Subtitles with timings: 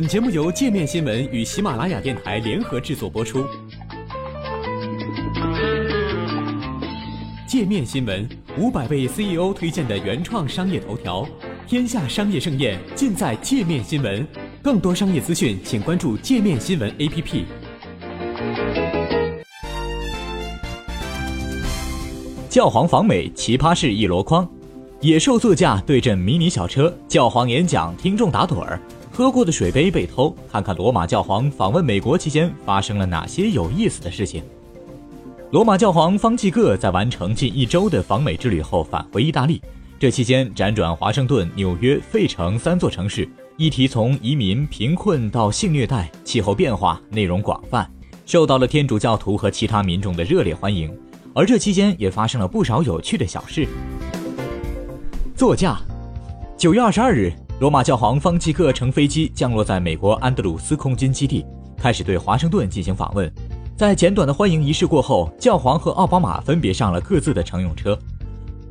[0.00, 3.44] 本节目由界面新闻与喜马拉雅电台联合制作播出。
[7.46, 8.26] 界面新闻
[8.56, 11.28] 五百位 CEO 推荐的原创商业头条，
[11.66, 14.26] 天下商业盛宴尽在界面新闻。
[14.62, 17.44] 更多商业资讯，请关注界面新闻 APP。
[22.48, 24.50] 教皇访美奇葩事一箩筐，
[25.00, 28.78] 野兽座驾对阵迷你小车，教皇演讲听众打盹儿。
[29.10, 34.42] 喝过的水杯被偷，看看罗马教皇访问美国期间发生了哪些有意思的事情。
[35.52, 39.62] 罗马教皇方济各在完成近一周的访美之旅后返回意大利，
[39.98, 43.26] 这期间辗转华盛顿、纽约、费城三座城市，
[43.56, 47.90] 议题从移民、贫困到性虐待、气候变化，内容广泛，
[48.26, 50.94] 受到了天主教徒和其他民众的热烈欢迎。
[51.34, 53.66] 而这期间也发生了不少有趣的小事。
[55.40, 55.80] 座驾，
[56.58, 57.32] 九月二十二日。
[57.60, 61.46] 罗马教皇方济各乘飞机降落在美国安德鲁斯空军基地，
[61.78, 63.32] 开始对华盛顿进行访问。
[63.74, 67.98] 在简短的欢迎仪式过后，教皇和奥巴马分别上了各自的乘用车。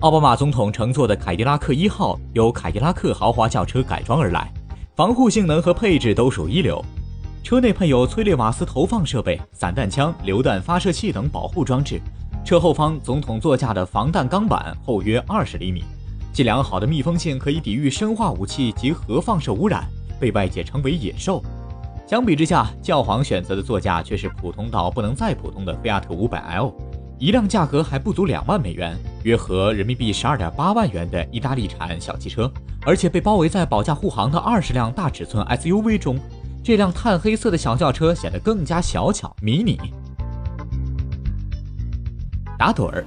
[0.00, 4.52] 奥巴马总统乘坐的凯迪拉克一号由凯迪拉克豪华轿车改装而来，
[4.96, 6.84] 防护性能和配置都属一流。
[7.44, 12.00] 车内配有催泪瓦斯投放设备、散弹枪、榴弹发射器等保护装置。
[12.44, 15.84] 车后方总统座驾的防弹钢板厚约二十厘米。
[16.36, 19.82] 其良好的密封性可以抵御生化武器及核放射污染，
[20.20, 21.42] 被外界称为“野兽”。
[22.06, 26.74] 相比之下，教皇选择的座驾却是普通到不能再普通的菲亚特 500L，
[27.18, 36.18] 一辆价格还不足两万美元，约合人民币十二点八万元的意大利产小汽车，而且被包围在保驾护航的二十辆大尺寸 SUV 中，
[36.62, 39.80] 这辆炭黑色的小轿车显得更加小巧迷你。
[42.58, 43.06] 打盹儿。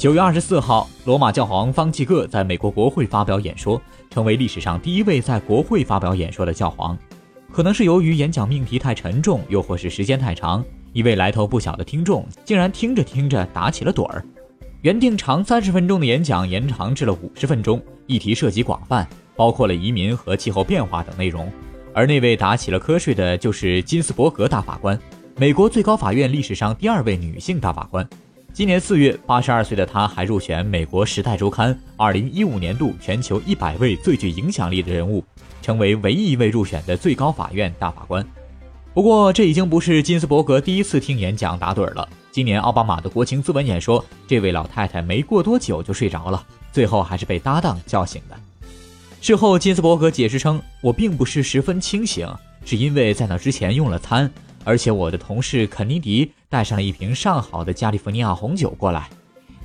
[0.00, 6.96] 九月二十四号，罗马教皇方济各在美国国会发表演说，成为历史上第一位在国会发表演说的教皇。
[7.52, 14.24] 可能是由于演讲命题太沉重，又或是时间太长，一位来头不小的听众竟然听着听着打起了盹儿。
[14.80, 21.52] 原定长三十分钟的演讲延长至了五十分钟，议题涉及广泛，包括了移民和气候变化等内容。
[21.92, 24.98] 而那位打起了瞌睡的，就是金斯伯格大法官，
[25.36, 28.08] 美国最高法院历史上第二位女性大法官。
[28.52, 35.24] 今年四月，八十二岁的他还入选美国《时代周刊》二零一五年度全球一百位最具影响力的人物，
[35.62, 38.26] 成为唯一一位入选的最高法院大法官。
[38.92, 42.06] 不过，这已经不是金斯伯格第一次听演讲打盹了。
[42.32, 48.36] 今年奥巴马的国情咨文演说，这位老太太没过多久就睡着了，最后还是被搭档叫醒的。
[49.20, 52.28] 事后，金斯伯格解释称：“我并不是十分清醒，
[52.64, 54.30] 是因为在那之前用了餐。”
[54.62, 59.08] 而且我的同事肯尼迪带上了一瓶上好的加利福尼亚红酒过来。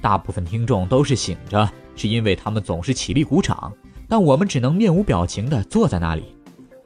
[0.02, 3.74] 大部分听众都是醒着，是因为他们总是起立鼓掌，
[4.08, 6.36] 但我们只能面无表情地坐在那里。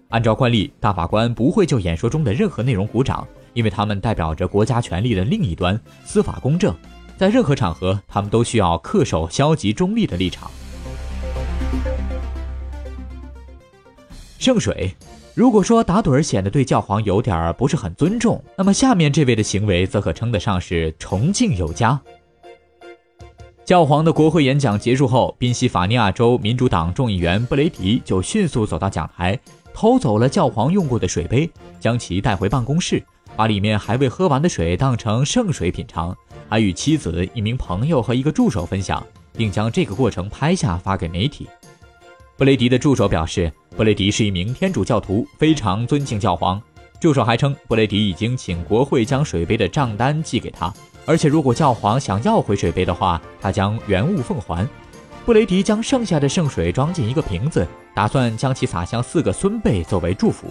[0.08, 6.74] 按照惯例，大法官不会就演说中的任何内容鼓掌，因为他们代表着国家权力的另一端——司法公正。
[7.18, 10.50] 在任何场合，他们都需要恪守消极中立的立场。
[14.40, 14.96] 圣水。
[15.36, 22.00] 如果说打盹儿显得对教皇有点不是很尊重，那么下面这位的行为则可称得上是崇敬有加。
[23.64, 29.40] 教皇的国会演讲结束后，宾夕法尼亚州民主党众议员布雷迪就迅速走到讲台，
[29.74, 33.02] 偷走了教皇用过的水杯，将其带回办公室，
[33.36, 36.14] 把里面还未喝完的水当成圣水品尝，
[36.50, 41.48] 还与妻子、一名朋友和一个助手分享，并将这个过程拍下发给媒体。
[42.36, 43.50] 布雷迪的助手表示。
[43.80, 46.62] 布雷迪是一名天主教徒，非常尊敬教皇。
[47.00, 50.70] 助手还称，布雷迪已经请国会将水杯的账单寄给他，
[51.06, 54.68] 而且如果教皇想要回水杯的话，他将原物奉还。
[55.26, 60.48] 布雷迪将剩下的圣水装进一个瓶子，打算将其洒向四个孙辈作为祝福。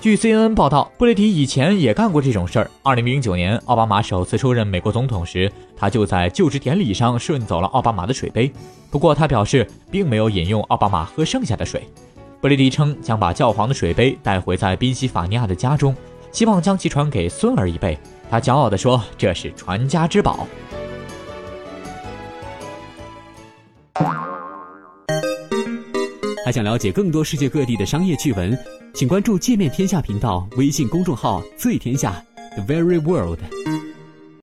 [0.00, 2.68] 据 CNN 报道，布雷迪以前也干过这种事儿。
[2.82, 8.50] 2009年，奥巴马首次出任美国总统时，他就在就职典礼上顺走了奥巴马的水杯。
[8.90, 11.88] 不过，他表示并没有饮用奥巴马喝剩下的水。
[12.40, 15.92] 布雷迪称将把教皇的水杯带回在宾夕法尼亚的家中，
[16.30, 17.98] 希望将其传给孙儿一辈。
[18.30, 20.46] 他骄傲地说：“这是传家之宝。”
[26.44, 28.56] 还想了解更多世界各地的商业趣闻，
[28.94, 32.24] 请关注“界面天下”频道微信公众号“最天下
[32.54, 33.40] The Very World”。